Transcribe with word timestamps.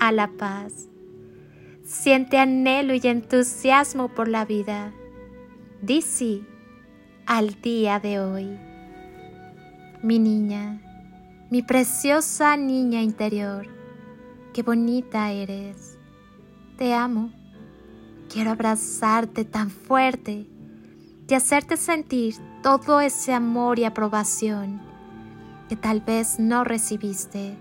a 0.00 0.10
la 0.10 0.28
paz. 0.28 0.88
Siente 1.84 2.38
anhelo 2.38 2.94
y 2.94 3.00
entusiasmo 3.04 4.08
por 4.08 4.26
la 4.26 4.44
vida. 4.44 4.92
Di 5.82 6.02
al 7.26 7.60
día 7.60 8.00
de 8.00 8.18
hoy. 8.18 8.58
Mi 10.02 10.18
niña, 10.18 10.80
mi 11.50 11.62
preciosa 11.62 12.56
niña 12.56 13.02
interior, 13.02 13.68
qué 14.52 14.62
bonita 14.62 15.30
eres. 15.30 15.96
Te 16.76 16.94
amo. 16.94 17.32
Quiero 18.32 18.50
abrazarte 18.50 19.44
tan 19.44 19.70
fuerte 19.70 20.46
y 21.28 21.34
hacerte 21.34 21.76
sentir 21.76 22.36
todo 22.62 23.00
ese 23.00 23.32
amor 23.32 23.78
y 23.78 23.84
aprobación 23.84 24.80
que 25.68 25.76
tal 25.76 26.00
vez 26.00 26.38
no 26.38 26.64
recibiste. 26.64 27.56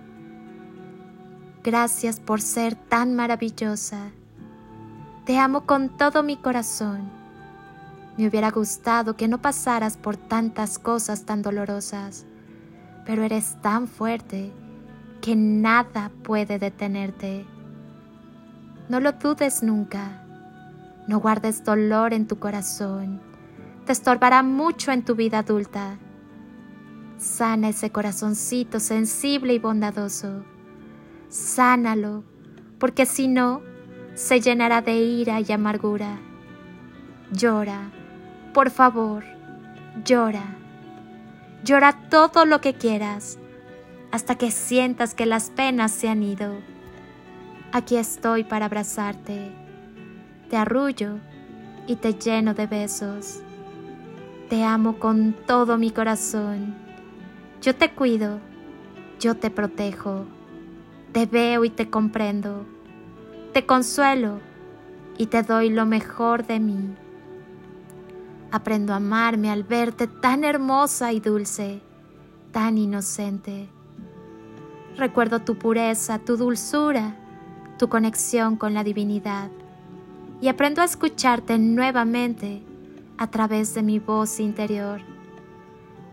Gracias 1.61 2.21
por 2.21 2.39
ser 2.39 2.75
tan 2.75 3.15
maravillosa. 3.15 4.11
Te 5.25 5.37
amo 5.37 5.65
con 5.65 5.89
todo 5.89 6.23
mi 6.23 6.37
corazón. 6.37 7.09
Me 8.17 8.27
hubiera 8.27 8.49
gustado 8.49 9.17
que 9.17 9.27
no 9.27 9.41
pasaras 9.41 9.97
por 9.97 10.15
tantas 10.15 10.79
cosas 10.79 11.25
tan 11.25 11.41
dolorosas, 11.41 12.25
pero 13.05 13.23
eres 13.23 13.57
tan 13.61 13.89
fuerte 13.89 14.53
que 15.21 15.35
nada 15.35 16.11
puede 16.23 16.59
detenerte. 16.59 17.45
No 18.87 19.01
lo 19.01 19.11
dudes 19.11 19.61
nunca. 19.61 20.23
No 21.07 21.19
guardes 21.19 21.65
dolor 21.65 22.13
en 22.13 22.25
tu 22.25 22.39
corazón. 22.39 23.19
Te 23.85 23.91
estorbará 23.91 24.43
mucho 24.43 24.93
en 24.93 25.03
tu 25.03 25.13
vida 25.13 25.39
adulta. 25.39 25.97
Sana 27.17 27.67
ese 27.69 27.91
corazoncito 27.91 28.79
sensible 28.79 29.53
y 29.53 29.59
bondadoso 29.59 30.45
sánalo, 31.29 32.23
porque 32.79 33.05
si 33.05 33.27
no, 33.27 33.61
se 34.15 34.41
llenará 34.41 34.81
de 34.81 34.95
ira 34.95 35.39
y 35.39 35.51
amargura. 35.51 36.19
Llora, 37.31 37.91
por 38.53 38.69
favor, 38.69 39.23
llora. 40.03 40.43
Llora 41.63 42.09
todo 42.09 42.45
lo 42.45 42.61
que 42.61 42.73
quieras, 42.73 43.37
hasta 44.11 44.35
que 44.35 44.51
sientas 44.51 45.13
que 45.13 45.25
las 45.25 45.49
penas 45.49 45.91
se 45.91 46.09
han 46.09 46.23
ido. 46.23 46.55
Aquí 47.71 47.97
estoy 47.97 48.43
para 48.43 48.65
abrazarte. 48.65 49.51
Te 50.49 50.57
arrullo 50.57 51.19
y 51.85 51.97
te 51.97 52.13
lleno 52.13 52.53
de 52.53 52.65
besos. 52.65 53.41
Te 54.49 54.63
amo 54.63 54.97
con 54.97 55.35
todo 55.45 55.77
mi 55.77 55.91
corazón. 55.91 56.73
Yo 57.61 57.75
te 57.75 57.91
cuido, 57.91 58.39
yo 59.19 59.35
te 59.35 59.51
protejo. 59.51 60.25
Te 61.11 61.25
veo 61.25 61.65
y 61.65 61.71
te 61.71 61.89
comprendo. 61.89 62.67
Te 63.51 63.65
consuelo 63.65 64.41
y 65.17 65.25
te 65.25 65.41
doy 65.41 65.71
lo 65.71 65.87
mejor 65.87 66.45
de 66.45 66.59
mí. 66.59 66.95
Aprendo 68.51 68.93
a 68.93 68.97
amarme 68.97 69.49
al 69.49 69.63
verte 69.63 70.05
tan 70.05 70.43
hermosa 70.43 71.11
y 71.11 71.19
dulce, 71.19 71.81
tan 72.51 72.77
inocente. 72.77 73.69
Recuerdo 74.97 75.39
tu 75.39 75.57
pureza, 75.57 76.19
tu 76.19 76.37
dulzura, 76.37 77.15
tu 77.79 77.89
conexión 77.89 78.55
con 78.55 78.75
la 78.75 78.83
divinidad 78.83 79.49
y 80.41 80.47
aprendo 80.47 80.83
a 80.83 80.85
escucharte 80.85 81.57
nuevamente 81.57 82.61
a 83.17 83.31
través 83.31 83.73
de 83.73 83.81
mi 83.81 83.97
voz 83.97 84.39
interior. 84.39 85.01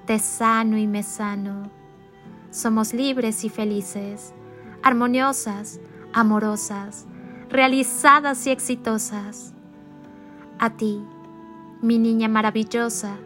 Te 0.07 0.19
sano 0.19 0.79
y 0.79 0.87
me 0.87 1.03
sano. 1.03 1.71
Somos 2.51 2.95
libres 2.95 3.45
y 3.45 3.51
felices 3.51 4.33
armoniosas, 4.87 5.81
amorosas, 6.13 7.07
realizadas 7.51 8.47
y 8.47 8.51
exitosas. 8.51 9.53
A 10.61 10.71
ti, 10.71 11.03
mi 11.83 11.99
niña 11.99 12.29
maravillosa, 12.29 13.17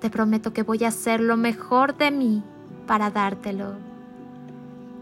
te 0.00 0.10
prometo 0.10 0.52
que 0.52 0.64
voy 0.64 0.82
a 0.82 0.88
hacer 0.88 1.20
lo 1.20 1.36
mejor 1.36 1.96
de 1.96 2.10
mí 2.10 2.42
para 2.88 3.08
dártelo. 3.12 3.74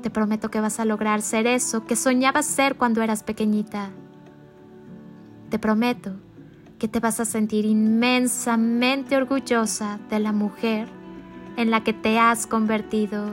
Te 0.02 0.10
prometo 0.10 0.50
que 0.50 0.60
vas 0.60 0.78
a 0.78 0.84
lograr 0.84 1.22
ser 1.22 1.46
eso 1.46 1.86
que 1.86 1.96
soñabas 1.96 2.44
ser 2.44 2.76
cuando 2.76 3.00
eras 3.00 3.22
pequeñita. 3.22 3.88
Te 5.48 5.58
prometo 5.58 6.12
que 6.78 6.88
te 6.88 7.00
vas 7.00 7.18
a 7.18 7.24
sentir 7.24 7.64
inmensamente 7.64 9.16
orgullosa 9.16 10.00
de 10.10 10.18
la 10.18 10.32
mujer 10.32 10.86
en 11.56 11.70
la 11.70 11.82
que 11.82 11.94
te 11.94 12.18
has 12.18 12.46
convertido. 12.46 13.24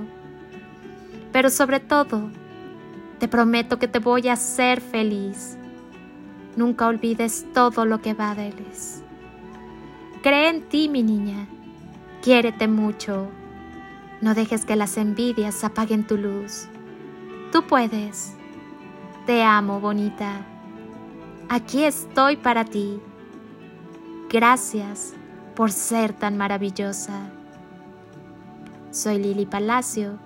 Pero 1.33 1.49
sobre 1.49 1.81
todo, 1.81 2.29
te 3.19 3.27
prometo 3.27 3.79
que 3.79 3.87
te 3.87 3.99
voy 3.99 4.27
a 4.27 4.33
hacer 4.33 4.81
feliz. 4.81 5.57
Nunca 6.55 6.87
olvides 6.87 7.45
todo 7.53 7.85
lo 7.85 8.01
que 8.01 8.13
vales. 8.13 9.01
Cree 10.21 10.49
en 10.49 10.61
ti, 10.63 10.89
mi 10.89 11.03
niña. 11.03 11.47
Quiérete 12.21 12.67
mucho. 12.67 13.27
No 14.21 14.33
dejes 14.33 14.65
que 14.65 14.75
las 14.75 14.97
envidias 14.97 15.63
apaguen 15.63 16.07
tu 16.07 16.17
luz. 16.17 16.67
Tú 17.51 17.63
puedes. 17.63 18.33
Te 19.25 19.43
amo, 19.43 19.79
bonita. 19.79 20.45
Aquí 21.49 21.83
estoy 21.83 22.37
para 22.37 22.65
ti. 22.65 22.99
Gracias 24.29 25.13
por 25.55 25.71
ser 25.71 26.13
tan 26.13 26.37
maravillosa. 26.37 27.29
Soy 28.91 29.19
Lili 29.19 29.45
Palacio 29.45 30.24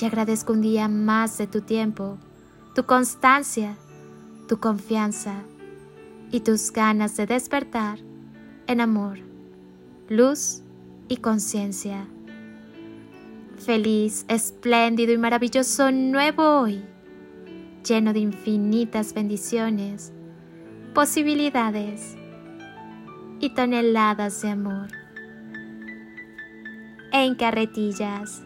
y 0.00 0.06
agradezco 0.06 0.52
un 0.52 0.62
día 0.62 0.88
más 0.88 1.36
de 1.38 1.46
tu 1.46 1.60
tiempo, 1.60 2.18
tu 2.74 2.84
constancia, 2.84 3.76
tu 4.48 4.58
confianza 4.58 5.42
y 6.30 6.40
tus 6.40 6.72
ganas 6.72 7.16
de 7.16 7.26
despertar 7.26 7.98
en 8.66 8.80
amor, 8.80 9.18
luz 10.08 10.62
y 11.08 11.18
conciencia. 11.18 12.06
Feliz, 13.58 14.24
espléndido 14.28 15.12
y 15.12 15.18
maravilloso 15.18 15.90
nuevo 15.90 16.60
hoy, 16.60 16.82
lleno 17.86 18.12
de 18.12 18.20
infinitas 18.20 19.12
bendiciones, 19.12 20.12
posibilidades 20.94 22.16
y 23.40 23.50
toneladas 23.50 24.40
de 24.42 24.50
amor. 24.50 24.88
En 27.12 27.34
carretillas 27.34 28.42